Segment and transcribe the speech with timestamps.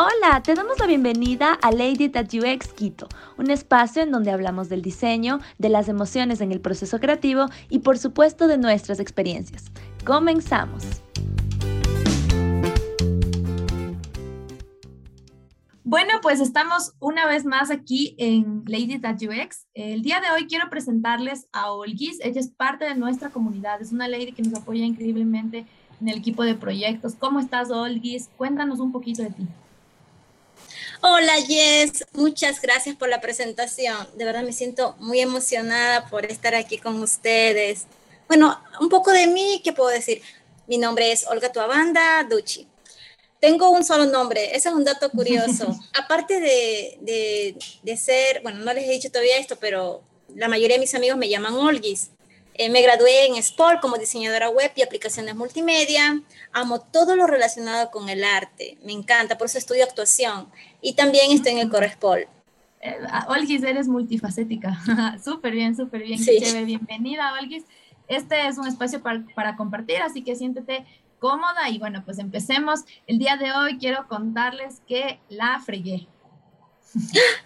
[0.00, 4.68] Hola, te damos la bienvenida a Lady That UX Quito, un espacio en donde hablamos
[4.68, 9.72] del diseño, de las emociones en el proceso creativo y por supuesto de nuestras experiencias.
[10.04, 10.84] Comenzamos.
[15.82, 19.66] Bueno, pues estamos una vez más aquí en Lady That UX.
[19.74, 22.20] El día de hoy quiero presentarles a Olgis.
[22.22, 25.66] Ella es parte de nuestra comunidad, es una lady que nos apoya increíblemente
[26.00, 27.16] en el equipo de proyectos.
[27.16, 28.30] ¿Cómo estás, Olgis?
[28.36, 29.48] Cuéntanos un poquito de ti.
[31.00, 34.08] Hola Jess, muchas gracias por la presentación.
[34.16, 37.86] De verdad me siento muy emocionada por estar aquí con ustedes.
[38.26, 40.22] Bueno, un poco de mí, ¿qué puedo decir?
[40.66, 42.66] Mi nombre es Olga Tuabanda Ducci.
[43.40, 45.78] Tengo un solo nombre, ese es un dato curioso.
[45.94, 50.02] Aparte de, de, de, ser, bueno, no les he dicho todavía esto, pero
[50.34, 52.10] la mayoría de mis amigos me llaman Olgis.
[52.58, 56.20] Eh, me gradué en Sport como diseñadora web y aplicaciones multimedia.
[56.52, 58.76] Amo todo lo relacionado con el arte.
[58.82, 60.48] Me encanta, por eso estudio actuación.
[60.82, 62.26] Y también estoy en el Correspol.
[62.80, 62.96] Eh,
[63.28, 64.76] Olgis, eres multifacética.
[65.24, 66.18] súper bien, súper bien.
[66.18, 66.40] Sí.
[66.64, 67.64] Bienvenida, Olgis.
[68.08, 70.84] Este es un espacio para, para compartir, así que siéntete
[71.20, 72.80] cómoda y bueno, pues empecemos.
[73.06, 76.08] El día de hoy quiero contarles que la fregué.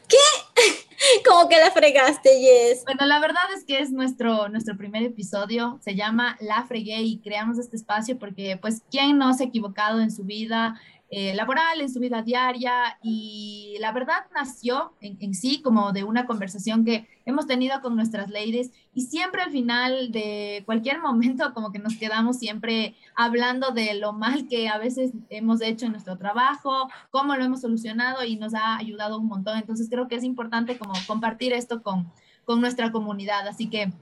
[0.08, 0.16] ¿Qué?
[1.26, 2.84] ¿Cómo que la fregaste, Yes?
[2.84, 7.18] Bueno, la verdad es que es nuestro, nuestro primer episodio, se llama La Fregué y
[7.18, 10.80] creamos este espacio porque, pues, ¿quién no se ha equivocado en su vida?
[11.14, 16.04] Eh, laboral, en su vida diaria y la verdad nació en, en, sí como de
[16.04, 21.52] una conversación que hemos tenido con nuestras ladies y siempre al final de cualquier momento
[21.52, 25.92] como que nos quedamos siempre hablando de lo mal que a veces hemos hecho en
[25.92, 29.58] nuestro trabajo, cómo lo hemos solucionado y nos ha ayudado un montón.
[29.58, 32.10] Entonces creo que es importante como compartir esto con,
[32.46, 33.46] con nuestra comunidad.
[33.46, 33.92] Así que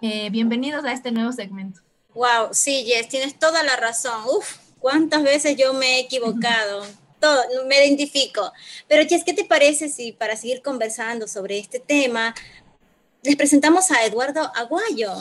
[0.00, 1.82] eh, bienvenidos a este nuevo segmento.
[2.14, 4.22] Wow, sí, Jess, tienes toda la razón.
[4.24, 6.84] Uf, ¿Cuántas veces yo me he equivocado?
[7.20, 8.50] Todo, me identifico.
[8.88, 12.34] Pero, Jess, ¿qué te parece si para seguir conversando sobre este tema,
[13.22, 15.12] les presentamos a Eduardo Aguayo?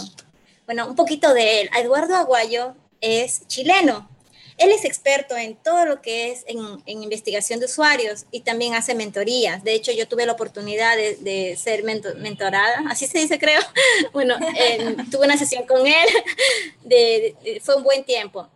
[0.65, 1.69] Bueno, un poquito de él.
[1.77, 4.09] Eduardo Aguayo es chileno.
[4.57, 8.75] Él es experto en todo lo que es en, en, investigación de usuarios y también
[8.75, 9.63] hace mentorías.
[9.63, 13.61] De hecho, yo tuve la oportunidad de, de ser mentor, mentorada, así se dice, creo.
[14.11, 16.07] Bueno, eh, tuve una sesión con él,
[16.83, 18.49] de, de, fue un buen tiempo.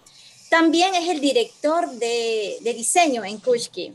[0.53, 3.91] También es el director de, de diseño en Kushki.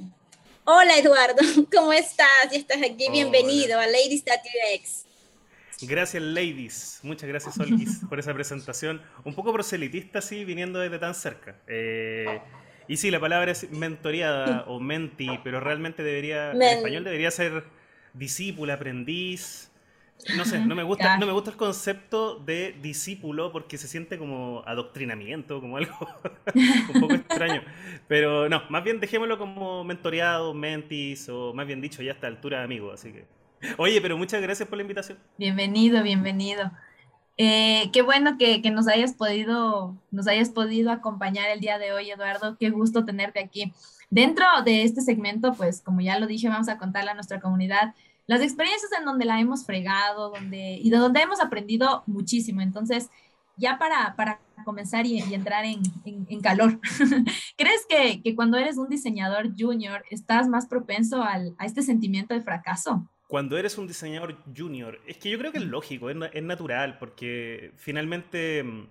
[0.65, 1.37] Hola Eduardo,
[1.73, 2.51] ¿cómo estás?
[2.51, 3.13] Ya estás aquí, Hola.
[3.13, 5.07] bienvenido a Ladies UX.
[5.83, 6.99] Gracias, ladies.
[7.05, 9.01] Muchas gracias, Olgis, por esa presentación.
[9.23, 11.55] Un poco proselitista, sí, viniendo desde tan cerca.
[11.69, 12.41] Eh,
[12.89, 17.31] y sí, la palabra es mentoreada o menti, pero realmente debería, Men en español debería
[17.31, 17.63] ser
[18.15, 19.71] discípula, aprendiz,
[20.37, 24.19] no sé, no me gusta, no me gusta el concepto de discípulo porque se siente
[24.19, 25.95] como adoctrinamiento, como algo
[26.95, 27.63] un poco extraño.
[28.09, 32.27] Pero no, más bien dejémoslo como mentoreado, mentis, o más bien dicho, ya a esta
[32.27, 33.27] altura amigo, así que.
[33.77, 35.19] Oye, pero muchas gracias por la invitación.
[35.37, 36.71] Bienvenido, bienvenido.
[37.37, 41.93] Eh, qué bueno que, que, nos hayas podido, nos hayas podido acompañar el día de
[41.93, 42.57] hoy, Eduardo.
[42.59, 43.73] Qué gusto tenerte aquí.
[44.11, 47.95] Dentro de este segmento, pues, como ya lo dije, vamos a contarle a nuestra comunidad
[48.29, 52.61] las experiencias en donde la hemos fregado donde, y de donde hemos aprendido muchísimo.
[52.61, 53.09] Entonces,
[53.57, 56.79] ya para, para comenzar y, y entrar en, en, en calor,
[57.57, 62.35] ¿crees que, que, cuando eres un diseñador junior estás más propenso al, a este sentimiento
[62.35, 63.09] de fracaso?
[63.29, 66.99] Cuando eres un diseñador junior, es que yo creo que es lógico, es, es natural,
[66.99, 68.89] porque finalmente mm,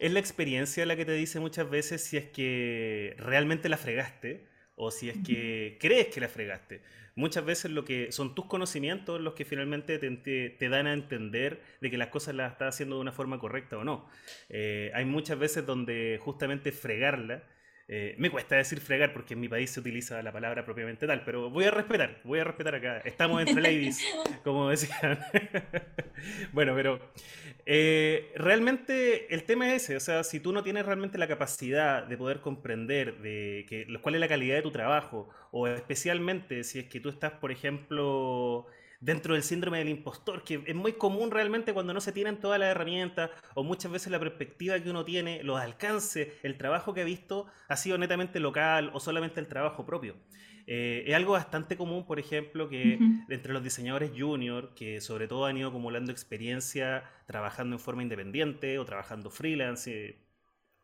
[0.00, 4.48] es la experiencia la que te dice muchas veces si es que realmente la fregaste
[4.74, 6.82] o si es que crees que la fregaste
[7.16, 11.90] muchas veces lo que son tus conocimientos los que finalmente te, dan a entender de
[11.90, 14.08] que las cosas las estás haciendo de una forma correcta o no.
[14.48, 17.44] Eh, hay muchas veces donde justamente fregarla,
[17.86, 21.22] eh, me cuesta decir fregar porque en mi país se utiliza la palabra propiamente tal,
[21.22, 22.98] pero voy a respetar, voy a respetar acá.
[23.04, 24.02] Estamos entre ladies,
[24.42, 25.18] como decían.
[26.52, 26.98] bueno, pero
[27.66, 32.04] eh, realmente el tema es ese, o sea, si tú no tienes realmente la capacidad
[32.04, 36.78] de poder comprender de que, cuál es la calidad de tu trabajo, o especialmente si
[36.78, 38.66] es que tú estás, por ejemplo,
[39.04, 42.58] dentro del síndrome del impostor, que es muy común realmente cuando no se tienen todas
[42.58, 47.02] las herramientas o muchas veces la perspectiva que uno tiene, los alcances, el trabajo que
[47.02, 50.16] ha visto ha sido netamente local o solamente el trabajo propio.
[50.66, 53.26] Eh, es algo bastante común, por ejemplo, que uh -huh.
[53.28, 58.78] entre los diseñadores junior, que sobre todo han ido acumulando experiencia trabajando en forma independiente
[58.78, 60.18] o trabajando freelance, eh,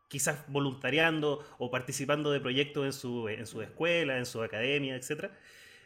[0.09, 5.31] quizás voluntariando o participando de proyectos en su, en su escuela, en su academia, etc.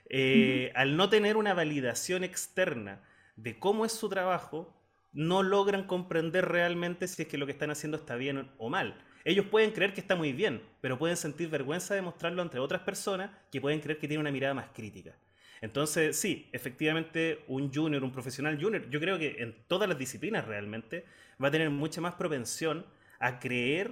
[0.10, 0.72] Eh.
[0.76, 3.02] Al no tener una validación externa
[3.36, 4.76] de cómo es su trabajo,
[5.14, 9.02] no logran comprender realmente si es que lo que están haciendo está bien o mal.
[9.24, 12.82] ellos pueden creer que está muy bien, pero pueden sentir vergüenza de mostrarlo entre otras
[12.82, 15.16] personas que pueden creer que tiene una mirada más crítica.
[15.62, 20.46] Entonces, sí, efectivamente, un junior, un profesional junior, yo creo que en todas las disciplinas
[20.46, 21.06] realmente
[21.44, 22.86] va a tener mucha más propensión
[23.20, 23.92] a creer,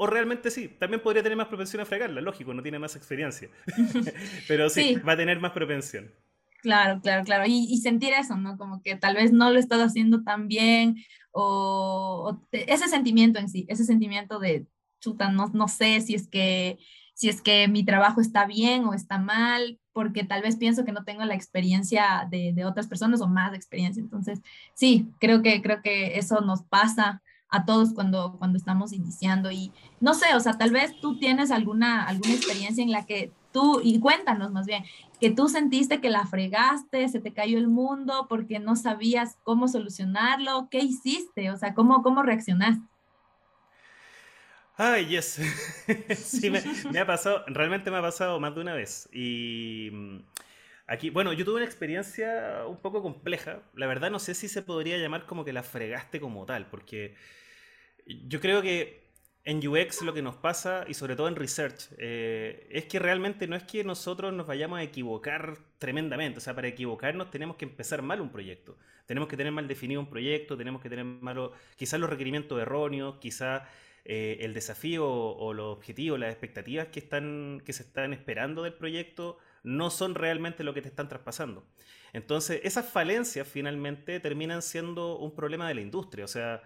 [0.00, 3.50] o realmente sí, también podría tener más propensión a fregarla, lógico, no tiene más experiencia,
[4.48, 6.10] pero sí, va a tener más propensión.
[6.62, 7.44] Claro, claro, claro.
[7.46, 8.56] Y, sentir eso, ¿no?
[8.56, 10.96] Como que tal vez no lo estás haciendo tan bien
[11.32, 14.66] o, ese sentimiento en sí, ese sentimiento de,
[15.00, 16.78] chuta, no, no sé si es que
[17.14, 20.92] si es que mi trabajo está bien o está mal, porque tal vez pienso que
[20.92, 24.00] no tengo la experiencia de, de, otras personas o más experiencia.
[24.00, 24.40] Entonces,
[24.74, 29.50] sí, creo que, creo que eso nos pasa a todos cuando, cuando estamos iniciando.
[29.50, 33.32] Y no sé, o sea, tal vez tú tienes alguna, alguna experiencia en la que
[33.52, 34.84] tú, y cuéntanos más bien,
[35.20, 39.68] que tú sentiste que la fregaste, se te cayó el mundo porque no sabías cómo
[39.68, 41.50] solucionarlo, ¿qué hiciste?
[41.50, 42.86] O sea, ¿cómo, cómo reaccionaste?
[44.76, 45.40] Ay, yes.
[46.16, 49.08] sí, me, ha pasado, realmente me ha pasado más de una vez.
[49.12, 50.18] Y mm,
[50.88, 53.62] aquí, bueno, yo tuve una experiencia un poco compleja.
[53.74, 57.14] La verdad no sé si se podría llamar como que la fregaste como tal, porque
[58.06, 59.06] yo creo que
[59.44, 63.46] en UX lo que nos pasa, y sobre todo en research, eh, es que realmente
[63.46, 66.38] no es que nosotros nos vayamos a equivocar tremendamente.
[66.38, 68.76] O sea, para equivocarnos tenemos que empezar mal un proyecto.
[69.06, 73.16] Tenemos que tener mal definido un proyecto, tenemos que tener malo, quizás los requerimientos erróneos,
[73.20, 73.62] quizás
[74.04, 78.74] eh, el desafío o, los objetivos, las expectativas que, están, que se están esperando del
[78.74, 81.66] proyecto no son realmente lo que te están traspasando.
[82.12, 86.24] Entonces, esas falencias finalmente terminan siendo un problema de la industria.
[86.24, 86.62] O sea,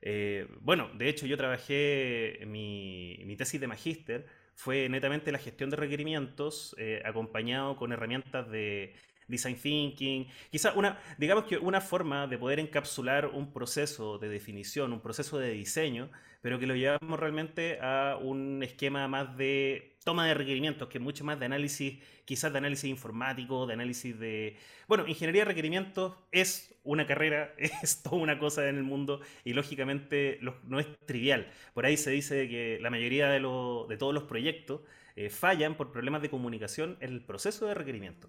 [0.00, 5.70] eh, bueno, de hecho yo trabajé, mi, mi tesis de magíster fue netamente la gestión
[5.70, 8.94] de requerimientos eh, acompañado con herramientas de
[9.28, 14.92] design thinking, quizá una, digamos que una forma de poder encapsular un proceso de definición,
[14.92, 16.10] un proceso de diseño,
[16.40, 21.04] pero que lo llevamos realmente a un esquema más de toma de requerimientos, que es
[21.04, 24.56] mucho más de análisis, quizás de análisis informático, de análisis de...
[24.86, 29.52] Bueno, ingeniería de requerimientos es una carrera, es toda una cosa en el mundo y
[29.52, 31.50] lógicamente no es trivial.
[31.74, 34.80] Por ahí se dice que la mayoría de, de todos los proyectos
[35.18, 38.28] eh, fallan por problemas de comunicación en el proceso de requerimiento.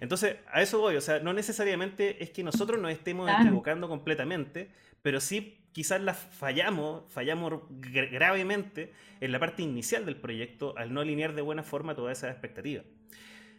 [0.00, 4.70] Entonces, a eso voy, o sea, no necesariamente es que nosotros nos estemos equivocando completamente,
[5.02, 11.02] pero sí quizás las fallamos, fallamos gravemente en la parte inicial del proyecto al no
[11.02, 12.86] alinear de buena forma todas esas expectativas.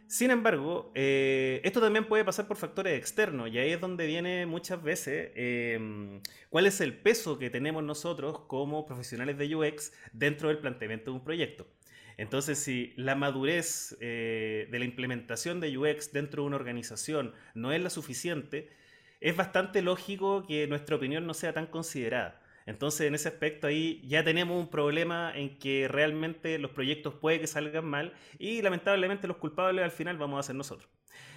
[0.08, 4.46] Sin embargo, eh, esto también puede pasar por factores externos y ahí es donde viene
[4.46, 6.20] muchas veces em,
[6.50, 11.16] cuál es el peso que tenemos nosotros como profesionales de UX dentro del planteamiento de
[11.16, 11.66] un proyecto.
[12.16, 17.72] Entonces, si la madurez eh, de la implementación de UX dentro de una organización no
[17.72, 18.70] es la suficiente,
[19.20, 22.43] es bastante lógico que nuestra opinión no sea tan considerada.
[22.66, 27.40] Entonces, en ese aspecto ahí ya tenemos un problema en que realmente los proyectos puede
[27.40, 30.88] que salgan mal y lamentablemente los culpables al final vamos a ser nosotros.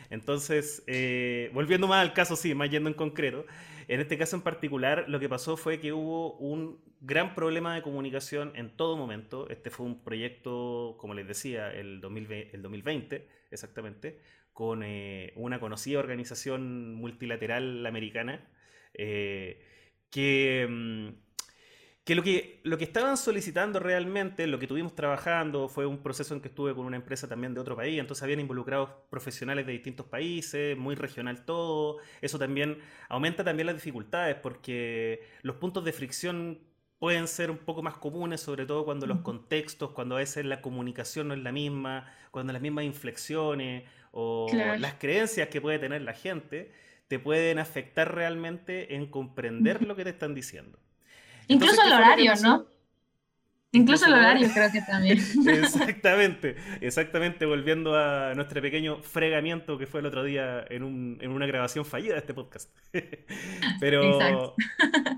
[0.09, 3.45] Entonces, eh, volviendo más al caso, sí, más yendo en concreto,
[3.89, 7.81] en este caso en particular, lo que pasó fue que hubo un gran problema de
[7.81, 9.49] comunicación en todo momento.
[9.49, 14.19] Este fue un proyecto, como les decía, el 2020, el 2020 exactamente,
[14.53, 18.45] con eh, una conocida organización multilateral americana
[18.93, 19.61] eh,
[20.09, 20.67] que...
[20.69, 21.27] Mm,
[22.07, 26.33] que lo, que lo que estaban solicitando realmente, lo que tuvimos trabajando, fue un proceso
[26.33, 29.73] en que estuve con una empresa también de otro país, entonces habían involucrado profesionales de
[29.73, 32.77] distintos países, muy regional todo, eso también
[33.09, 36.61] aumenta también las dificultades porque los puntos de fricción
[36.97, 40.61] pueden ser un poco más comunes, sobre todo cuando los contextos, cuando a veces la
[40.61, 46.03] comunicación no es la misma, cuando las mismas inflexiones o las creencias que puede tener
[46.03, 46.71] la gente
[47.07, 50.79] te pueden afectar realmente en comprender lo que te están diciendo.
[51.47, 52.67] Incluso el horario, ¿no?
[53.71, 55.19] Incluso el horario creo que también.
[55.47, 61.31] Exactamente, exactamente, volviendo a nuestro pequeño fregamiento que fue el otro día en, un, en
[61.31, 62.75] una grabación fallida de este podcast.
[63.79, 64.55] pero,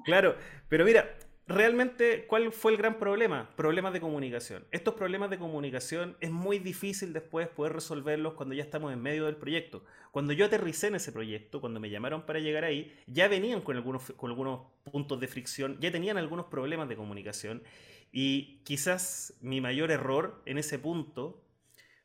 [0.04, 0.36] claro,
[0.68, 1.16] pero mira,
[1.50, 3.50] realmente, ¿cuál fue el gran problema?
[3.56, 4.66] Problemas de comunicación.
[4.72, 9.26] Estos problemas de comunicación es muy difícil después poder resolverlos cuando ya estamos en medio
[9.26, 9.84] del proyecto.
[10.12, 13.76] Cuando yo aterricé en ese proyecto, cuando me llamaron para llegar ahí, ya venían con
[13.76, 17.64] algunos, con algunos puntos de fricción, ya tenían algunos problemas de comunicación
[18.12, 21.44] y quizás mi mayor error en ese punto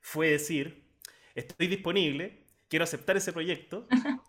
[0.00, 0.84] fue decir,
[1.34, 2.43] estoy disponible,
[2.74, 3.86] quiero aceptar ese proyecto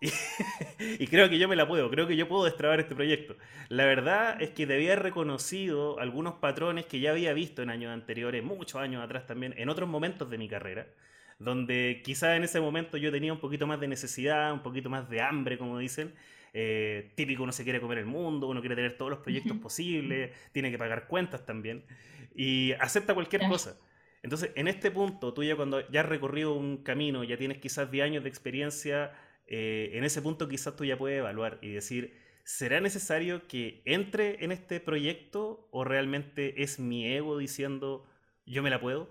[1.00, 3.34] y, creo que yo me la puedo, creo que yo puedo destrabar este proyecto.
[3.68, 7.92] La verdad es que debía haber reconocido algunos patrones que ya había visto en años
[7.92, 10.86] anteriores, muchos años atrás también, en otros momentos de mi carrera,
[11.40, 15.10] donde quizá en ese momento yo tenía un poquito más de necesidad, un poquito más
[15.10, 16.14] de hambre, como dicen.
[16.54, 20.30] Eh, típico, uno se quiere comer el mundo, uno quiere tener todos los proyectos posibles,
[20.52, 21.82] tiene que pagar cuentas también
[22.36, 23.76] y acepta cualquier cosa.
[24.22, 27.90] Entonces, en este punto, tú ya cuando ya has recorrido un camino, ya tienes quizás
[27.90, 29.12] 10 años de experiencia,
[29.46, 34.44] eh, en ese punto quizás tú ya puedes evaluar y decir, ¿será necesario que entre
[34.44, 38.06] en este proyecto o realmente es mi ego diciendo,
[38.44, 39.08] yo me la puedo?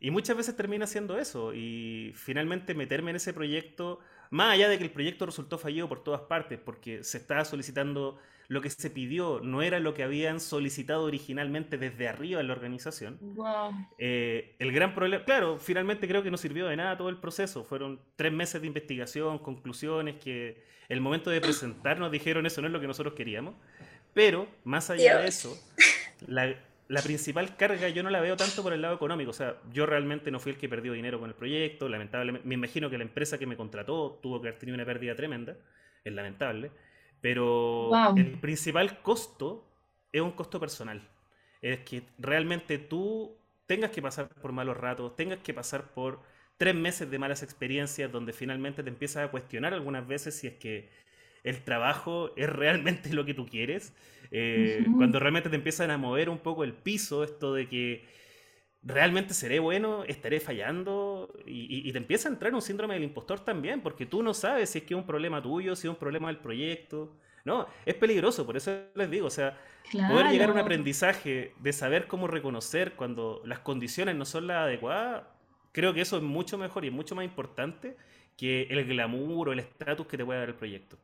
[0.00, 4.76] Y muchas veces termina siendo eso y finalmente meterme en ese proyecto, más allá de
[4.76, 8.90] que el proyecto resultó fallido por todas partes, porque se estaba solicitando lo que se
[8.90, 13.18] pidió no era lo que habían solicitado originalmente desde arriba en la organización.
[13.98, 17.64] Eh, el gran problema, claro, finalmente creo que no sirvió de nada todo el proceso.
[17.64, 22.72] Fueron tres meses de investigación, conclusiones, que el momento de presentarnos dijeron eso no es
[22.72, 23.54] lo que nosotros queríamos.
[24.12, 25.58] Pero, más allá de eso,
[26.26, 26.54] la,
[26.88, 29.30] la principal carga yo no la veo tanto por el lado económico.
[29.30, 31.88] O sea, yo realmente no fui el que perdió dinero con el proyecto.
[31.88, 35.16] Lamentablemente, me imagino que la empresa que me contrató tuvo que haber tenido una pérdida
[35.16, 35.56] tremenda.
[36.04, 36.70] Es lamentable.
[37.24, 39.66] Pero el principal costo
[40.12, 41.08] es un costo personal.
[41.62, 46.20] Es que realmente tú tengas que pasar por malos ratos, tengas que pasar por
[46.58, 50.56] tres meses de malas experiencias donde finalmente te empiezas a cuestionar algunas veces si es
[50.56, 50.90] que
[51.44, 53.94] el trabajo es realmente lo que tú quieres.
[54.30, 58.04] Eh, cuando realmente te empiezan a mover un poco el piso, esto de que
[58.84, 63.80] realmente seré bueno, estaré fallando y, te empieza a entrar un síndrome del impostor también,
[63.80, 66.28] porque tú no sabes si es que es un problema tuyo, si es un problema
[66.28, 67.16] del proyecto.
[67.44, 69.58] No, es peligroso, por eso les digo, o sea,
[70.08, 74.62] poder llegar a un aprendizaje de saber cómo reconocer cuando las condiciones no son las
[74.62, 75.24] adecuadas,
[75.72, 77.96] creo que eso es mucho mejor y es mucho más importante
[78.36, 80.98] que el glamour o el estatus que te puede dar el proyecto.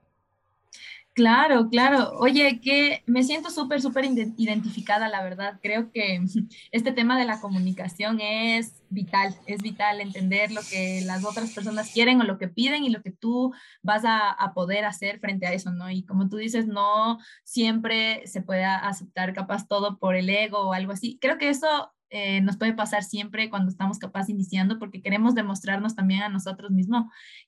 [1.13, 2.13] Claro, claro.
[2.19, 5.59] Oye, que me siento súper, súper identificada, la verdad.
[5.61, 6.21] Creo que
[6.73, 11.93] este tema de la comunicación es vital, es vital entender lo que las otras personas
[11.93, 13.53] quieren o lo que piden y lo que tú
[13.83, 15.91] vas a, poder hacer frente a eso, ¿no?
[15.91, 20.73] Y como tú dices, no siempre se puede aceptar capaz todo por el ego o
[20.73, 21.19] algo así.
[21.21, 25.95] Creo que eso eh, nos puede pasar siempre cuando estamos capaz iniciando porque queremos demostrarnos
[25.95, 27.07] también a nosotros mismos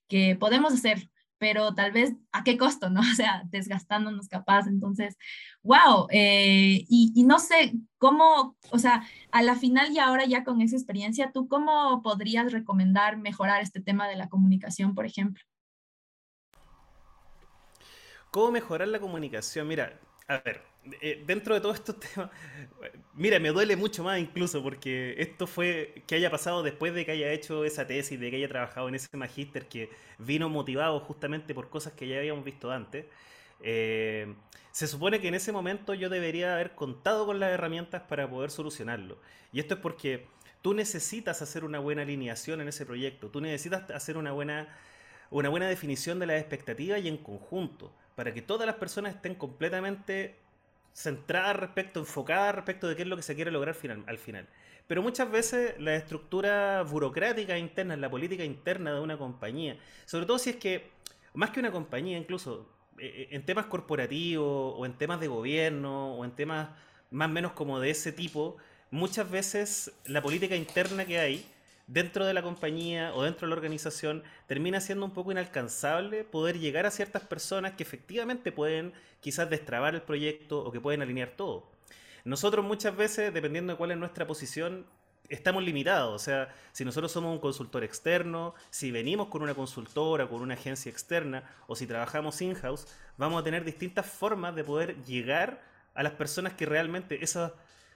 [0.08, 1.10] que podemos hacer
[1.42, 3.00] pero tal vez a qué costo, ¿no?
[3.12, 4.68] O sea, desgastándonos capaz.
[4.68, 5.16] Entonces,
[5.64, 10.60] wow, eh, y, no sé cómo, o sea, a la final y ahora ya con
[10.60, 15.42] esa experiencia, ¿tú cómo podrías recomendar mejorar este tema de la comunicación, por ejemplo?
[18.30, 19.66] ¿Cómo mejorar la comunicación?
[19.66, 20.62] Mira, a ver,
[21.00, 22.30] eh, dentro de todos estos temas,
[23.14, 27.12] mira, me duele mucho más incluso porque esto fue que haya pasado después de que
[27.12, 31.54] haya hecho esa tesis, de que haya trabajado en ese magíster que vino motivado justamente
[31.54, 33.06] por cosas que ya habíamos visto antes.
[33.60, 34.34] Eh,
[34.72, 38.50] se supone que en ese momento yo debería haber contado con las herramientas para poder
[38.50, 39.18] solucionarlo.
[39.52, 40.26] Y esto es porque
[40.62, 44.68] tú necesitas hacer una buena alineación en ese proyecto, tú necesitas hacer una buena,
[45.30, 49.34] una buena definición de las expectativas y en conjunto, para que todas las personas estén
[49.34, 50.36] completamente
[50.92, 54.48] centrada respecto, enfocada respecto de qué es lo que se quiere lograr al final.
[54.86, 60.38] Pero muchas veces la estructura burocrática interna, la política interna de una compañía, sobre todo
[60.38, 60.90] si es que,
[61.34, 62.68] más que una compañía, incluso
[62.98, 66.70] eh, eh, en temas corporativos o en temas de gobierno o en temas
[67.10, 68.56] más o menos como de ese tipo,
[68.90, 71.46] muchas veces la política interna que hay
[71.86, 76.58] dentro de la compañía o dentro de la organización termina siendo un poco inalcanzable poder
[76.58, 81.30] llegar a ciertas personas que efectivamente pueden quizás destrabar el proyecto o que pueden alinear
[81.36, 81.70] todo.
[82.24, 84.86] Nosotros muchas veces, dependiendo de cuál es nuestra posición,
[85.28, 86.14] estamos limitados.
[86.14, 90.54] O sea, si nosotros somos un consultor externo, si venimos con una consultora, con una
[90.54, 92.86] agencia externa, o si trabajamos in-house,
[93.16, 95.62] vamos a tener distintas formas de poder llegar
[95.94, 97.52] a las personas que realmente, esos,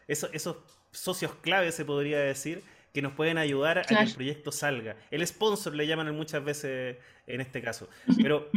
[0.08, 0.56] esos, esos
[0.90, 2.64] socios clave, se podría decir,
[2.96, 4.96] que nos pueden ayudar a que el proyecto salga.
[5.10, 7.90] El sponsor le llaman muchas veces en este caso.
[8.22, 8.48] Pero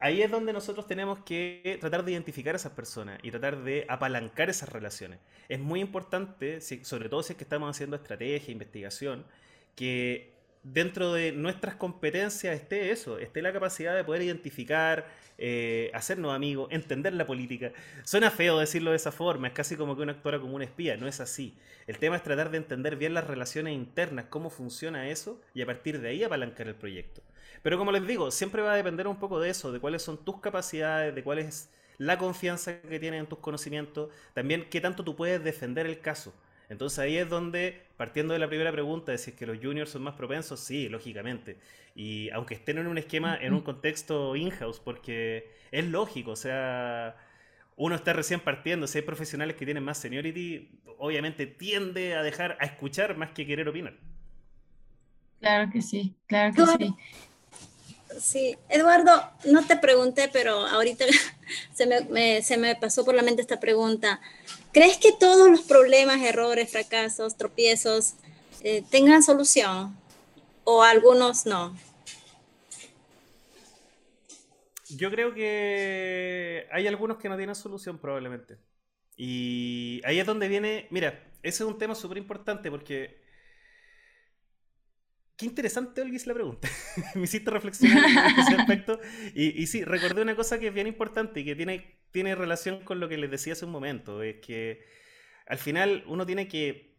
[0.00, 3.84] ahí es donde nosotros tenemos que tratar de identificar a esas personas y tratar de
[3.90, 5.18] apalancar esas relaciones.
[5.50, 9.26] Es muy importante, sobre todo si es que estamos haciendo estrategia, investigación,
[9.74, 10.32] que
[10.72, 15.06] dentro de nuestras competencias esté eso, esté la capacidad de poder identificar,
[15.38, 17.72] eh, hacernos amigos, entender la política.
[18.04, 20.96] Suena feo decirlo de esa forma, es casi como que uno actora como un espía,
[20.96, 21.54] no es así.
[21.86, 25.66] El tema es tratar de entender bien las relaciones internas, cómo funciona eso y a
[25.66, 27.22] partir de ahí apalancar el proyecto.
[27.62, 30.24] Pero como les digo, siempre va a depender un poco de eso, de cuáles son
[30.24, 35.04] tus capacidades, de cuál es la confianza que tienes en tus conocimientos, también qué tanto
[35.04, 36.34] tú puedes defender el caso.
[36.68, 39.90] Entonces ahí es donde, partiendo de la primera pregunta de si es que los juniors
[39.90, 41.58] son más propensos, sí, lógicamente.
[41.94, 47.16] Y aunque estén en un esquema, en un contexto in-house, porque es lógico, o sea,
[47.76, 50.68] uno está recién partiendo, si hay profesionales que tienen más seniority,
[50.98, 53.94] obviamente tiende a dejar, a escuchar más que querer opinar.
[55.40, 56.94] Claro que sí, claro que sí.
[58.20, 59.12] Sí, Eduardo,
[59.44, 61.04] no te pregunté, pero ahorita
[61.74, 64.20] se me, pasó por la mente esta pregunta.
[64.72, 68.14] ¿Crees que todos los problemas, errores, fracasos, tropiezos
[68.62, 69.96] eh, tengan solución
[70.64, 71.76] o algunos no?
[74.88, 78.58] Yo creo que hay algunos que no tienen solución probablemente.
[79.16, 83.25] Y ahí es donde viene, mira, ese es un tema súper importante porque
[85.36, 86.68] Qué interesante, Olguis, la pregunta.
[87.14, 88.98] Me hiciste reflexionar en ese aspecto.
[89.34, 92.82] Y, y, sí, recordé una cosa que es bien importante y que tiene, tiene relación
[92.84, 94.22] con lo que les decía hace un momento.
[94.22, 94.84] Es que
[95.46, 96.96] al final uno tiene que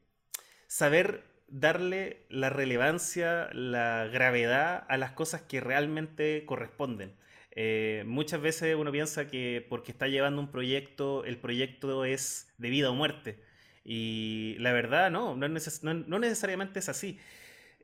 [0.68, 7.16] saber darle la relevancia, la gravedad a las cosas que realmente corresponden.
[7.52, 12.70] Eh, muchas veces uno piensa que porque está llevando un proyecto, el proyecto es de
[12.70, 13.40] vida o muerte.
[13.84, 17.20] Y la verdad, no, no, no necesariamente es así.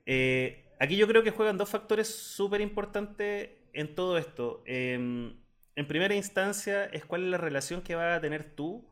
[0.06, 4.64] Eh, aquí yo creo que juegan dos factores súper importantes en todo esto.
[4.66, 5.36] Em,
[5.76, 8.88] en primera instancia es cuál es la relación que vas a tener tú,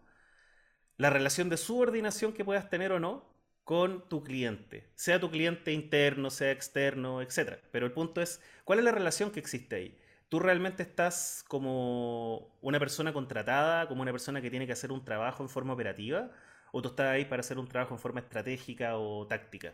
[0.98, 3.30] la relación de subordinación que puedas tener o no
[3.64, 7.60] con tu cliente, sea tu cliente interno, sea externo, etc.
[7.72, 9.98] Pero el punto es, ¿cuál es la relación que existe ahí?
[10.30, 15.04] ¿Tú realmente estás como una persona contratada, como una persona que tiene que hacer un
[15.06, 16.32] trabajo en forma operativa?
[16.72, 19.74] ¿O tú estás ahí para hacer un trabajo en forma estratégica o táctica?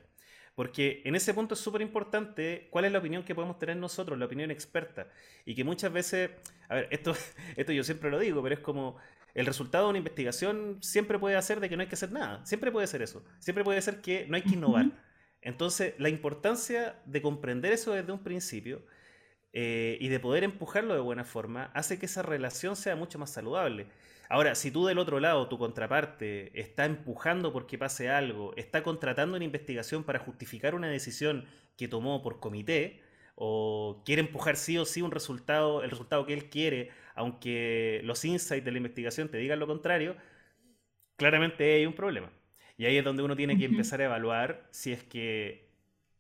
[0.57, 4.17] Porque en ese punto es súper importante cuál es la opinión que podemos tener nosotros,
[4.17, 5.07] la opinión experta.
[5.45, 6.31] Y que muchas veces,
[6.67, 7.13] a ver, esto,
[7.55, 8.97] esto yo siempre lo digo, pero es como
[9.35, 12.43] el resultado de una investigación siempre puede hacer de que no hay que hacer nada.
[12.43, 13.23] Siempre puede ser eso.
[13.37, 14.93] Siempre puede ser que no hay que innovar.
[15.43, 18.81] Entonces, la importancia de comprender eso desde un principio
[19.53, 23.29] eh, y de poder empujarlo de buena forma hace que esa relación sea mucho más
[23.29, 23.85] saludable.
[24.29, 29.37] Ahora, si tú del otro lado, tu contraparte, está empujando porque pase algo, está contratando
[29.37, 31.45] una investigación para justificar una decisión
[31.77, 33.01] que tomó por comité,
[33.35, 38.25] o quiere empujar sí o sí un resultado, el resultado que él quiere, aunque los
[38.25, 40.15] insights de la investigación te digan lo contrario,
[41.17, 42.31] claramente hay un problema.
[42.77, 45.67] Y ahí es donde uno tiene que empezar a evaluar si es que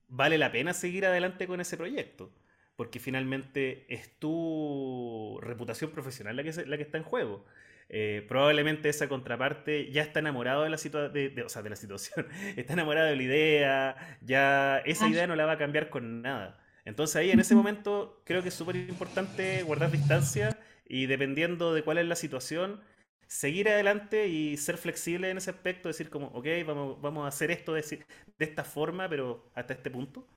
[0.07, 2.31] vale la pena seguir adelante con ese proyecto.
[2.75, 7.45] Porque finalmente es tu reputación profesional la que, la que está en juego.
[7.89, 12.27] Eh, probablemente esa contraparte ya está enamorado de la, de, o sea, de la situación,
[12.57, 16.59] está enamorado de la idea, ya esa idea no la va a cambiar con nada.
[16.85, 21.83] Entonces ahí en ese momento creo que es súper importante guardar distancia y dependiendo de
[21.83, 22.81] cuál es la situación,
[23.27, 27.51] seguir adelante y ser flexible en ese aspecto, decir como, ok, vamos, vamos a hacer
[27.51, 30.27] esto de, de esta forma, pero hasta este punto.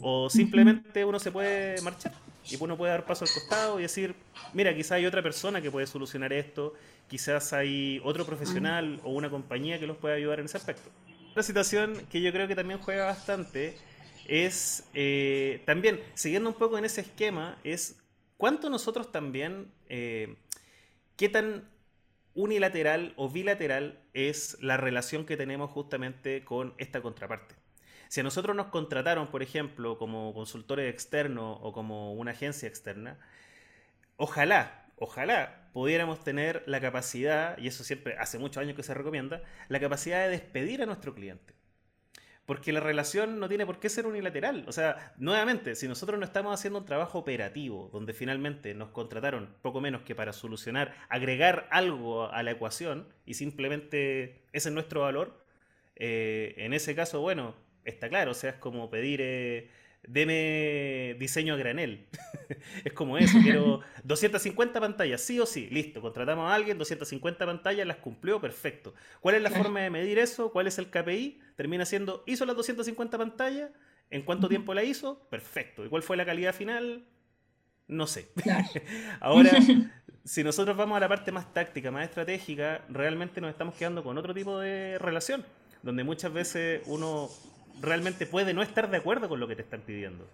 [0.00, 2.12] O simplemente uno se puede marchar
[2.50, 4.14] y uno puede dar paso al costado y decir,
[4.52, 6.74] mira, quizás hay otra persona que puede solucionar esto,
[7.08, 10.90] quizás hay otro profesional o una compañía que los pueda ayudar en ese aspecto.
[11.30, 13.76] Otra situación que yo creo que también juega bastante
[14.26, 17.96] es, eh, también, siguiendo un poco en ese esquema, es
[18.36, 20.36] cuánto nosotros también, eh,
[21.16, 21.68] qué tan
[22.34, 27.61] unilateral o bilateral es la relación que tenemos justamente con esta contraparte.
[28.12, 33.18] Si a nosotros nos contrataron, por ejemplo, como consultores externos o como una agencia externa,
[34.18, 39.40] ojalá, ojalá pudiéramos tener la capacidad, y eso siempre hace muchos años que se recomienda,
[39.68, 41.54] la capacidad de despedir a nuestro cliente.
[42.44, 44.66] Porque la relación no tiene por qué ser unilateral.
[44.68, 49.56] O sea, nuevamente, si nosotros no estamos haciendo un trabajo operativo, donde finalmente nos contrataron
[49.62, 55.00] poco menos que para solucionar, agregar algo a la ecuación, y simplemente ese es nuestro
[55.00, 55.46] valor,
[55.96, 59.70] eh, en ese caso, bueno, está claro, o sea, es como pedir, eh,
[60.06, 62.06] deme diseño a granel.
[62.84, 67.86] es como eso, quiero 250 pantallas, sí o sí, listo, contratamos a alguien, 250 pantallas,
[67.86, 68.94] las cumplió, perfecto.
[69.20, 70.50] ¿Cuál es la forma de medir eso?
[70.52, 71.40] ¿Cuál es el KPI?
[71.56, 73.70] Termina siendo, hizo las 250 pantallas,
[74.10, 75.26] ¿en cuánto tiempo la hizo?
[75.30, 75.84] Perfecto.
[75.84, 77.04] ¿Y cuál fue la calidad final?
[77.88, 78.28] No sé.
[79.20, 79.50] Ahora,
[80.24, 84.16] si nosotros vamos a la parte más táctica, más estratégica, realmente nos estamos quedando con
[84.18, 85.44] otro tipo de relación,
[85.82, 87.28] donde muchas veces uno
[87.80, 90.28] realmente puede no estar de acuerdo con lo que te están pidiendo.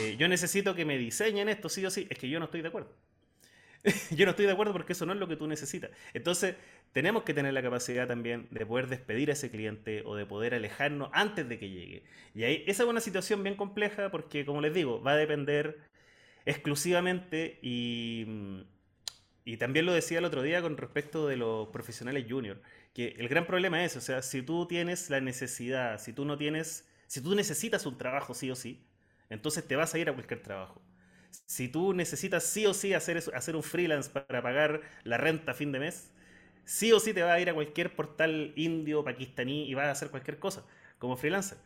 [0.00, 2.06] Eh, yo necesito que me diseñen esto, sí o sí.
[2.10, 2.90] Es que yo no estoy de acuerdo.
[4.10, 5.90] yo no estoy de acuerdo porque eso no es lo que tú necesitas.
[6.14, 6.54] Entonces,
[6.92, 10.54] tenemos que tener la capacidad también de poder despedir a ese cliente o de poder
[10.54, 12.04] alejarnos antes de que llegue.
[12.34, 15.78] Y ahí, esa es una situación bien compleja porque, como les digo, va a depender
[16.44, 18.64] exclusivamente y,
[19.44, 22.60] y también lo decía el otro día con respecto de los profesionales juniors
[22.92, 26.36] que el gran problema es, o sea, si tú tienes la necesidad, si tú no
[26.36, 28.86] tienes, si tú necesitas un trabajo sí o sí,
[29.30, 30.82] entonces te vas a ir a cualquier trabajo.
[31.46, 35.54] Si tú necesitas sí o sí hacer, hacer un freelance para pagar la renta a
[35.54, 36.12] fin de mes,
[36.64, 39.90] sí o sí te vas a ir a cualquier portal indio, pakistaní y vas a
[39.92, 40.64] hacer cualquier cosa
[40.98, 41.58] como freelancer.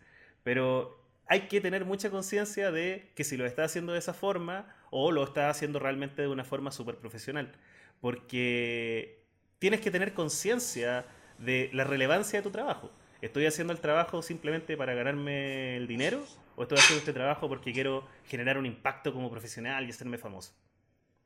[0.44, 4.74] Pero hay que tener mucha conciencia de que si lo estás haciendo de esa forma
[4.90, 7.52] o lo estás haciendo realmente de una forma súper profesional.
[8.00, 9.24] Porque
[9.58, 11.06] tienes que tener conciencia
[11.38, 12.90] de la relevancia de tu trabajo.
[13.22, 16.22] ¿Estoy haciendo el trabajo simplemente para ganarme el dinero?
[16.56, 20.52] ¿O estoy haciendo este trabajo porque quiero generar un impacto como profesional y hacerme famoso?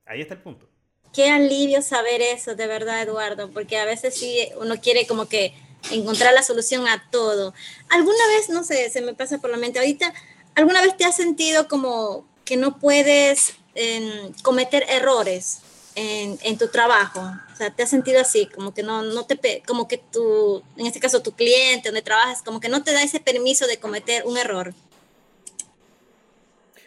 [0.06, 0.68] Ahí está el punto.
[1.12, 5.52] Qué alivio saber eso, de verdad, Eduardo, porque a veces sí uno quiere como que
[5.90, 7.52] encontrar la solución a todo.
[7.88, 10.12] ¿Alguna vez, no sé, se me pasa por la mente ahorita,
[10.54, 15.62] alguna vez te has sentido como que no puedes em, cometer errores
[16.00, 17.20] en, en, tu trabajo?
[17.20, 20.86] O sea, te has sentido así, como que no, no te, como que tu, en
[20.86, 24.24] este caso tu cliente donde trabajas, como que no te da ese permiso de cometer
[24.24, 24.74] un error.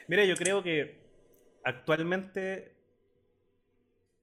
[0.08, 1.00] Mira, yo creo que
[1.64, 2.74] actualmente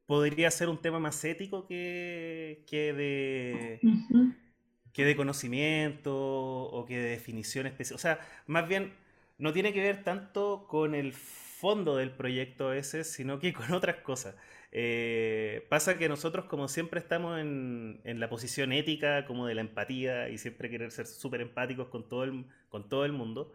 [0.07, 3.81] podría ser un tema más ético que, que de
[4.93, 7.95] que de conocimiento o que de definición especial.
[7.95, 8.93] O sea, más bien
[9.39, 11.15] no tiene que ver tanto con el
[11.61, 14.35] fondo del proyecto ese, sino que con otras cosas.
[14.73, 19.61] Eh, pasa que nosotros como siempre estamos en, en, la posición ética, como de la
[19.63, 23.53] empatía y siempre querer ser súper empáticos con todo, el, con todo el mundo,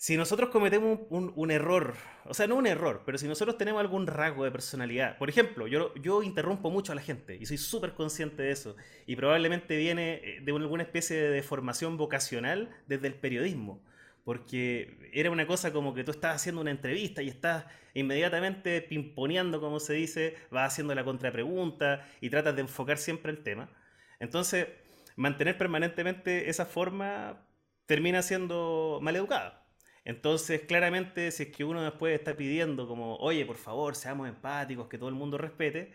[0.00, 1.92] si nosotros cometemos un, error,
[2.24, 5.66] o sea, no un error, pero si nosotros tenemos algún rasgo de personalidad, por ejemplo,
[5.66, 9.76] yo, yo interrumpo mucho a la gente y soy súper consciente de eso, y probablemente
[9.76, 13.82] viene eh, de alguna especie de formación vocacional desde el periodismo,
[14.24, 19.60] porque era una cosa como que tú estás haciendo una entrevista y estás inmediatamente pimponeando,
[19.60, 23.70] como se dice, vas haciendo la contrapregunta y tratas de enfocar siempre el tema.
[24.20, 24.68] Entonces,
[25.16, 27.46] mantener permanentemente esa forma
[27.86, 29.66] termina siendo maleducada.
[30.04, 34.88] Entonces, claramente, si es que uno después está pidiendo como, oye, por favor, seamos empáticos,
[34.88, 35.92] que todo el mundo respete,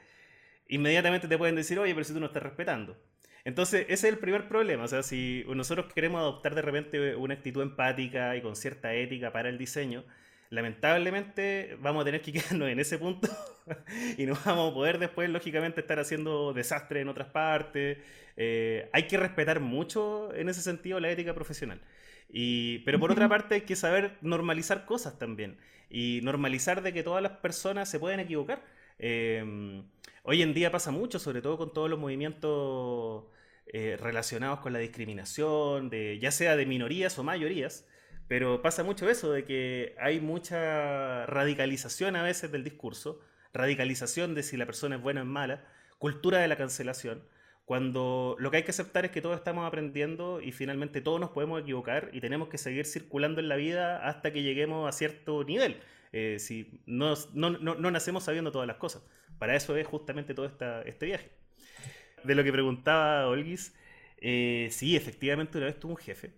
[0.68, 2.98] inmediatamente te pueden decir, oye, pero si tú no estás respetando.
[3.46, 4.84] Entonces, ese es el primer problema.
[4.84, 9.32] O sea, si nosotros queremos adoptar de repente una actitud empática y con cierta ética
[9.32, 10.04] para el diseño,
[10.50, 13.30] lamentablemente vamos a tener que quedarnos en ese punto
[14.18, 18.00] y no vamos a poder después, lógicamente, estar haciendo desastre en otras partes.
[18.36, 21.80] Eh, hay que respetar mucho en ese sentido la ética profesional
[22.84, 25.58] pero por otra parte hay que saber normalizar cosas también
[25.90, 28.64] y normalizar de que todas las personas se pueden equivocar.
[29.00, 29.84] Em,
[30.24, 33.26] hoy en día pasa mucho, sobre todo con todos los movimientos
[33.68, 37.88] eh, relacionados con la discriminación, de, ya sea de minorías o mayorías,
[38.28, 43.22] pero pasa mucho eso, de que hay mucha radicalización a veces del discurso,
[43.54, 45.66] radicalización de si la persona es buena o mala,
[46.00, 47.24] cultura de la cancelación
[47.66, 51.32] cuando lo que hay que aceptar es que todos estamos aprendiendo y finalmente todos nos
[51.32, 55.44] podemos equivocar y tenemos que seguir circulando en la vida hasta que lleguemos a cierto
[55.44, 55.78] nivel.
[56.14, 59.04] Eh, si no, no, no, nacemos sabiendo todas las cosas.
[59.40, 61.32] Para eso es justamente todo esta, este viaje.
[62.26, 63.74] De lo que preguntaba Olguis,
[64.18, 66.34] eh, sí, efectivamente una vez tuvo un jefe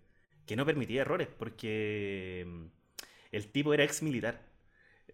[0.45, 2.65] que no permitía errores porque mm,
[3.32, 4.41] el tipo era ex militar.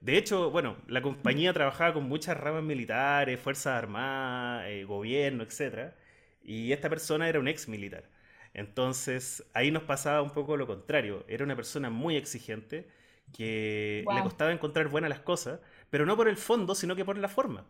[0.01, 5.93] De hecho, bueno, la compañía trabajaba con muchas ramas militares, Fuerzas Armadas, eh, gobierno, etc.
[6.43, 8.09] Y esta persona era un ex militar.
[8.53, 11.25] Entonces, ahí nos pasaba un poco lo contrario.
[11.27, 12.87] Era una persona muy exigente
[13.33, 15.59] que le costaba encontrar buenas las cosas,
[15.89, 17.65] pero no por el fondo, sino que por la forma.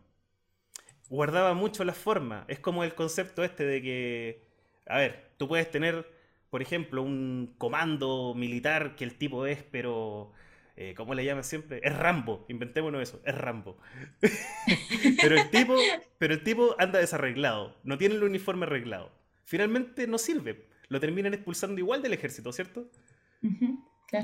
[1.10, 2.46] Guardaba mucho la forma.
[2.48, 4.44] Es como el concepto este de que,
[4.88, 6.10] a ver, tú puedes tener,
[6.50, 10.32] por ejemplo, un comando militar que el tipo es, pero
[10.76, 11.82] eh, ¿cómo le llaman siempre?
[11.84, 13.78] Es Rambo, inventémonos eso, es Rambo.
[15.22, 15.76] pero, el tipo,
[16.18, 19.12] pero el tipo anda desarreglado, no tiene el uniforme arreglado.
[19.46, 22.90] Finalmente no sirve, lo terminan expulsando igual del ejército, ¿cierto?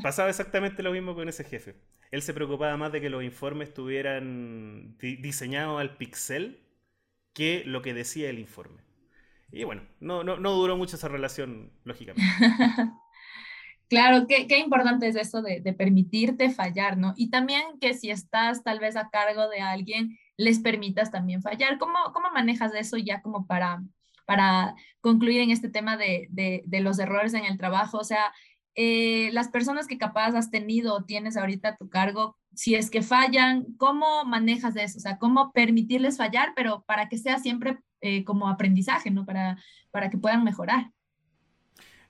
[0.02, 1.76] Pasaba exactamente lo mismo con ese jefe.
[2.12, 6.60] Él se preocupaba más de que los informes estuvieran diseñados al pixel
[7.34, 8.84] que lo que decía el informe.
[9.52, 12.24] Y bueno, no, no, no duró mucho esa relación, lógicamente.
[13.90, 17.14] Claro, qué, qué importante es eso de, permitirte fallar, ¿no?
[17.18, 21.80] Y también que si estás tal vez a cargo de alguien, les permitas también fallar.
[21.80, 23.82] ¿Cómo, cómo manejas eso ya como para,
[24.28, 27.98] para concluir en este tema de, de, los errores en el trabajo?
[27.98, 28.32] O sea,
[28.82, 32.90] eh, las personas que capaz has tenido o tienes ahorita a tu cargo, si es
[32.90, 34.98] que fallan, ¿cómo manejas eso?
[34.98, 39.26] O sea, ¿cómo permitirles fallar, pero para que sea siempre eh, como aprendizaje, ¿no?
[39.26, 39.58] Para,
[39.92, 40.92] para que puedan mejorar.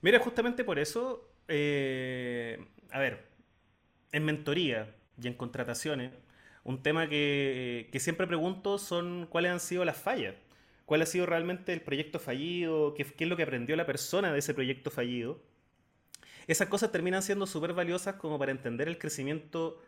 [0.01, 3.25] Mira, justamente por eso eh, a ver,
[4.11, 6.11] en mentoría y en contrataciones,
[6.63, 10.35] un tema que, siempre pregunto son cuáles han sido las fallas,
[10.85, 14.39] cuál ha sido realmente el proyecto fallido, qué, es lo que aprendió la persona de
[14.39, 15.41] ese proyecto fallido.
[16.49, 19.79] Esas cosas terminan siendo súper valiosas como para entender el crecimiento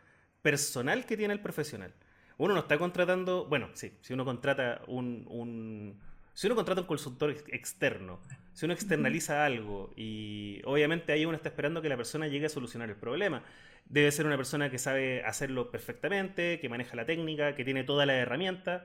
[0.42, 1.92] personal que tiene el profesional.
[2.38, 5.98] Uno no está contratando, bueno, sí, si uno contrata un,
[6.34, 8.20] Si uno contrata un consultor externo,
[8.52, 12.48] si uno externaliza algo y obviamente ahí uno está esperando que la persona llegue a
[12.48, 13.42] solucionar el problema,
[13.86, 18.06] debe ser una persona que sabe hacerlo perfectamente, que maneja la técnica, que tiene todas
[18.06, 18.84] las herramientas.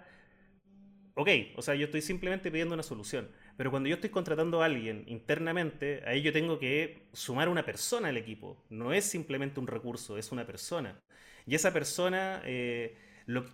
[1.14, 3.30] Ok, o sea, yo estoy simplemente pidiendo una solución.
[3.58, 8.10] Pero cuando yo estoy contratando a alguien internamente, ahí yo tengo que sumar una persona
[8.10, 8.64] al equipo.
[8.70, 11.00] No es simplemente un recurso, es una persona.
[11.48, 12.96] Y esa persona, eh,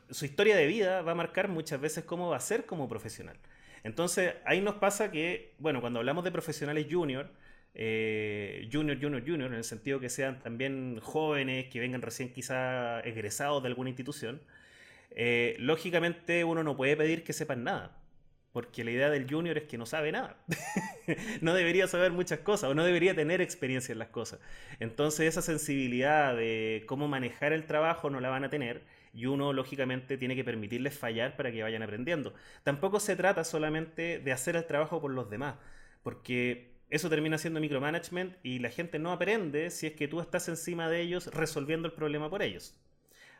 [0.09, 3.37] su historia de vida va a marcar muchas veces cómo va a ser como profesional.
[3.83, 7.31] Entonces, ahí nos pasa que, bueno, cuando hablamos de profesionales junior,
[7.73, 12.99] eh, junior, junior, junior, en el sentido que sean también jóvenes, que vengan recién quizá
[13.01, 14.41] egresados de alguna institución,
[15.11, 18.02] eh, lógicamente uno no puede pedir que sepan nada.
[18.53, 20.37] Porque la idea del junior es que no sabe nada.
[21.41, 24.39] no debería saber muchas cosas o no debería tener experiencia en las cosas.
[24.79, 29.53] Entonces esa sensibilidad de cómo manejar el trabajo no la van a tener y uno
[29.53, 32.33] lógicamente tiene que permitirles fallar para que vayan aprendiendo.
[32.63, 35.55] Tampoco se trata solamente de hacer el trabajo por los demás,
[36.03, 40.47] porque eso termina siendo micromanagement y la gente no aprende si es que tú estás
[40.47, 42.75] encima de ellos resolviendo el problema por ellos.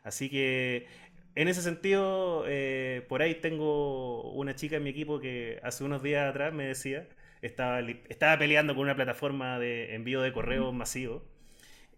[0.04, 0.88] Así que
[1.36, 6.04] en ese sentido, eh, por ahí tengo una chica en mi equipo que hace unos
[6.04, 7.08] días atrás me decía,
[7.42, 11.24] estaba, estaba peleando con una plataforma de envío de correos masivo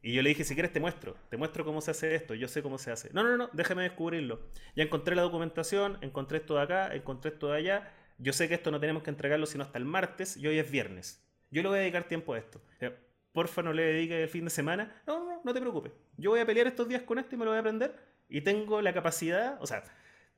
[0.05, 2.47] y yo le dije, si quieres te muestro, te muestro cómo se hace esto, yo
[2.47, 3.09] sé cómo se hace.
[3.11, 4.39] No, no, no, déjame descubrirlo.
[4.75, 7.91] Ya encontré la documentación, encontré esto de acá, encontré esto de allá.
[8.19, 10.69] Yo sé que esto no tenemos que entregarlo sino hasta el martes y hoy es
[10.69, 11.27] viernes.
[11.49, 12.61] Yo le voy a dedicar tiempo a esto.
[13.31, 14.95] Porfa, no le dedique el fin de semana.
[15.07, 15.91] No, no, no te preocupes.
[16.17, 17.95] Yo voy a pelear estos días con esto y me lo voy a aprender.
[18.27, 19.83] Y tengo la capacidad, o sea,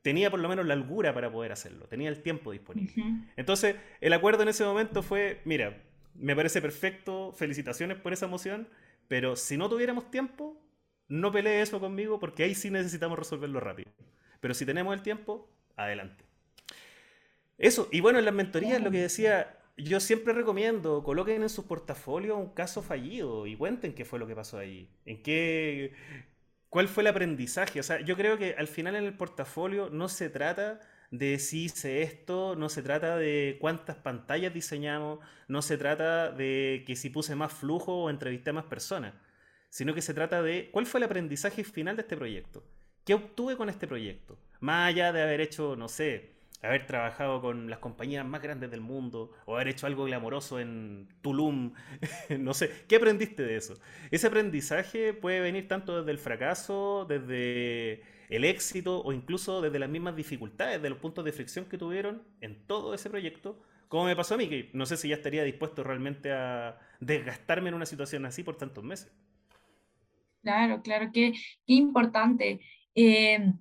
[0.02, 1.86] tenía por lo menos la holgura para poder hacerlo.
[1.86, 3.02] Tenía el tiempo disponible.
[3.36, 5.82] Entonces, el acuerdo en ese momento fue, mira,
[6.14, 8.68] me parece perfecto, felicitaciones por esa moción
[9.08, 10.60] pero si no tuviéramos tiempo,
[11.08, 13.90] no pelee eso conmigo porque ahí sí necesitamos resolverlo rápido.
[14.40, 16.24] Pero si tenemos el tiempo, adelante.
[17.56, 21.64] Eso, y bueno, en las mentorías lo que decía, yo siempre recomiendo, coloquen en sus
[21.64, 25.92] portafolios un caso fallido y cuenten qué fue lo que pasó ahí, en qué,
[26.70, 27.80] cuál fue el aprendizaje.
[27.80, 31.64] O sea, yo creo que al final en el portafolio no se trata de si
[31.64, 37.10] hice esto, no se trata de cuántas pantallas diseñamos, no se trata de que si
[37.10, 39.14] puse más flujo o entrevisté a más personas,
[39.70, 42.62] sino que se trata de cuál fue el aprendizaje final de este proyecto,
[43.04, 47.70] qué obtuve con este proyecto, más allá de haber hecho, no sé, haber trabajado con
[47.70, 51.72] las compañías más grandes del mundo o haber hecho algo glamoroso en Tulum,
[52.38, 53.78] no sé, ¿qué aprendiste de eso?
[54.10, 59.88] Ese aprendizaje puede venir tanto desde el fracaso, desde el éxito o incluso desde las
[59.88, 64.16] mismas dificultades, de los puntos de fricción que tuvieron en todo ese proyecto, como me
[64.16, 67.86] pasó a mí, que no sé si ya estaría dispuesto realmente a desgastarme en una
[67.86, 69.10] situación así por tantos meses.
[70.42, 71.32] Claro, claro, qué,
[71.66, 72.60] qué importante.
[72.94, 73.52] Eh,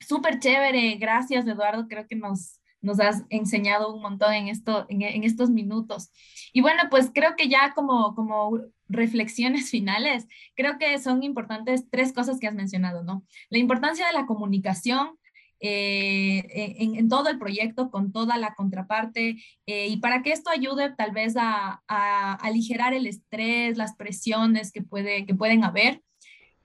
[0.00, 5.02] Súper chévere, gracias Eduardo, creo que nos, nos has enseñado un montón en, esto, en,
[5.02, 6.10] en, estos minutos.
[6.52, 12.12] Y bueno, pues creo que ya como, como reflexiones finales, creo que son importantes tres
[12.12, 13.24] cosas que has mencionado, ¿no?
[13.50, 15.18] La importancia de la comunicación.
[15.60, 16.46] Eh,
[16.78, 20.94] en, en, todo el proyecto con toda la contraparte eh, y para que esto ayude
[20.94, 26.00] tal vez a, a, aligerar el estrés, las presiones que, puede, que pueden haber.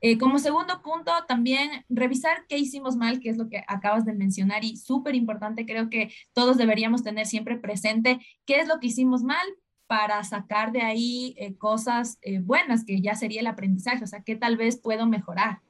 [0.06, 4.12] Eh, como segundo punto, también revisar qué hicimos mal, que es lo que acabas de
[4.12, 8.88] mencionar y súper importante, creo que todos deberíamos tener siempre presente qué es lo que
[8.88, 9.48] hicimos mal
[9.88, 14.24] para sacar de ahí eh, cosas eh, buenas, que ya sería el aprendizaje, o sea,
[14.24, 15.62] qué tal vez puedo mejorar.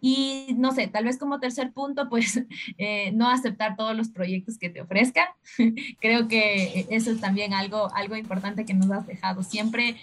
[0.00, 2.42] Y no sé, tal vez como tercer punto, pues
[3.12, 5.26] no aceptar todos los proyectos que te ofrezcan.
[6.00, 9.42] Creo que eso es también algo, algo importante que nos has dejado.
[9.42, 9.96] Siempre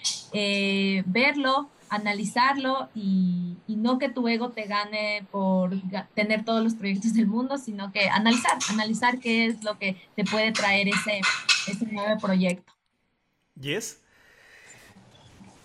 [1.08, 5.72] verlo, analizarlo y, no que tu ego te gane por
[6.14, 10.24] tener todos los proyectos del mundo, sino que analizar, analizar qué es lo que te
[10.24, 11.20] puede traer ese,
[11.68, 12.72] ese nuevo proyecto.
[13.60, 14.02] Yes.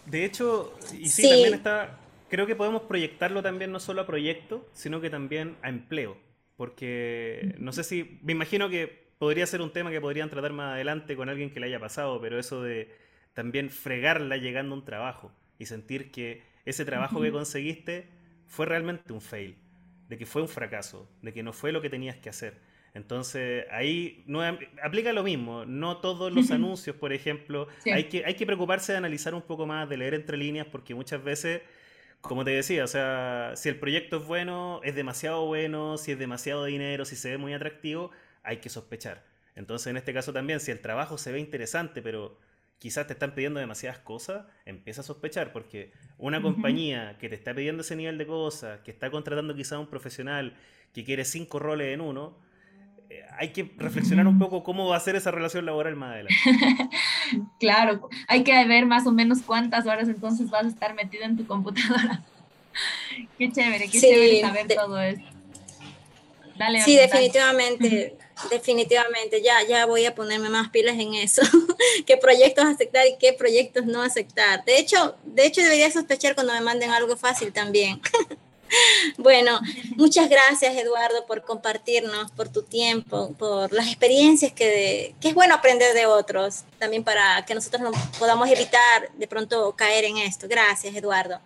[0.07, 4.67] De hecho, y sí, también está, creo que podemos proyectarlo también no solo a proyecto,
[4.73, 6.17] sino que también a empleo.
[6.57, 10.73] Porque no sé si, me imagino que podría ser un tema que podrían tratar más
[10.73, 12.93] adelante con alguien que le haya pasado, pero eso de
[13.33, 18.09] también fregarla llegando a un trabajo y sentir que ese trabajo que conseguiste
[18.47, 19.57] fue realmente un fail,
[20.09, 22.59] de que fue un fracaso, de que no fue lo que tenías que hacer.
[22.95, 24.43] Entonces, ahí no,
[24.83, 25.65] aplica lo mismo.
[25.67, 29.67] No todos los anuncios, por ejemplo, hay, que, hay que preocuparse de analizar un poco
[29.67, 31.63] más, de leer entre líneas, porque muchas veces,
[32.21, 36.19] como te decía, o sea, si el proyecto es bueno, es demasiado bueno, si es
[36.19, 38.11] demasiado dinero, si se ve muy atractivo,
[38.43, 39.25] hay que sospechar.
[39.55, 42.39] Entonces, en este caso también, si el trabajo se ve interesante, pero
[42.79, 47.55] quizás te están pidiendo demasiadas cosas, empieza a sospechar, porque una compañía que te está
[47.55, 50.57] pidiendo ese nivel de cosas, que está contratando quizás a un profesional
[50.93, 52.39] que quiere cinco roles en uno,
[53.11, 56.37] eh, hay que reflexionar un poco cómo va a ser esa relación laboral más adelante.
[57.61, 61.37] claro, hay que ver más o menos cuántas horas entonces vas a estar metido en
[61.37, 62.23] tu computadora.
[63.39, 65.38] qué chévere, qué chévere saber todo esto.
[66.59, 68.17] Dale, sí, definitivamente,
[68.51, 71.43] definitivamente, ya, ya voy a ponerme más pilas en eso,
[72.07, 74.65] qué proyectos aceptar y qué proyectos no aceptar.
[74.65, 78.01] De hecho, de hecho debería sospechar cuando me manden algo fácil también.
[79.17, 79.61] Bueno,
[79.97, 85.55] muchas gracias Eduardo por compartirnos, por tu tiempo, por las experiencias que, que, es bueno
[85.55, 90.47] aprender de otros, también para que nosotros no podamos evitar de pronto caer en esto.
[90.49, 91.41] Gracias Eduardo.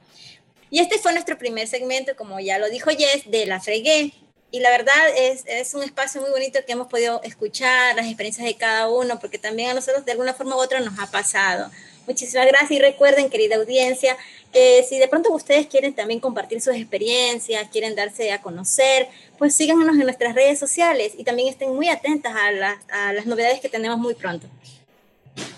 [0.68, 4.12] Y este fue nuestro primer segmento, como ya lo dijo Jess, de La Fregué.
[4.52, 8.46] Y la verdad es, es un espacio muy bonito que hemos podido escuchar las experiencias
[8.46, 11.70] de cada uno, porque también a nosotros de alguna forma u otra nos ha pasado.
[12.06, 14.14] Muchísimas gracias y recuerden, querida audiencia,
[14.52, 19.54] que si de pronto ustedes quieren también compartir sus experiencias, quieren darse a conocer, pues
[19.54, 23.70] síganos en nuestras redes sociales y también estén muy atentas a, a las novedades que
[23.70, 24.46] tenemos muy pronto.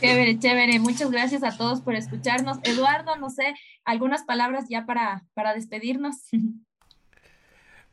[0.01, 0.79] Chévere, chévere.
[0.79, 2.59] Muchas gracias a todos por escucharnos.
[2.63, 3.55] Eduardo, no sé,
[3.85, 6.15] algunas palabras ya para, para despedirnos.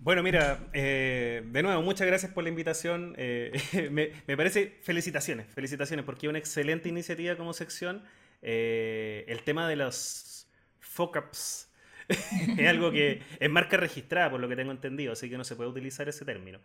[0.03, 3.13] Bueno, mira, eh, de nuevo, muchas gracias por la invitación.
[3.19, 3.51] Eh,
[3.91, 8.03] me, parece, felicitaciones, felicitaciones, porque es una excelente iniciativa como sección.
[8.41, 10.47] Eh, el tema de los
[10.79, 11.69] fuck-ups
[12.57, 15.55] es algo que es marca registrada, por lo que tengo entendido, así que no se
[15.55, 16.61] puede utilizar ese término.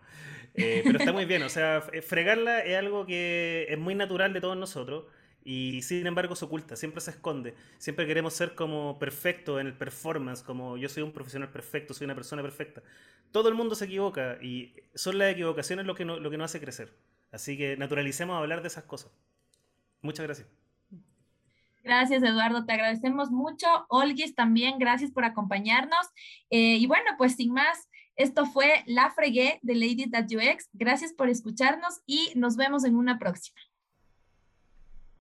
[0.55, 4.57] Pero está muy bien, o sea, fregarla es algo que es muy natural de todos
[4.57, 5.05] nosotros
[5.47, 7.55] y sin embargo se oculta, siempre se esconde.
[7.79, 12.07] Siempre queremos ser como perfecto en el performance, como yo soy un profesional perfecto, soy
[12.07, 12.83] una persona perfecta.
[13.31, 16.61] Todo el mundo se equivoca y son las equivocaciones lo que, lo que nos hace
[16.61, 16.93] crecer.
[17.31, 19.13] Así que naturalicemos hablar de esas cosas.
[20.03, 20.49] Muchas gracias.
[21.85, 22.67] Gracias, Eduardo.
[22.67, 23.69] Te agradecemos mucho.
[23.89, 26.09] Olguis, también gracias por acompañarnos.
[26.51, 30.69] Eh, y bueno, pues sin más, esto fue La Fregué de Lady That UX.
[30.73, 33.61] Gracias por escucharnos y nos vemos en una próxima.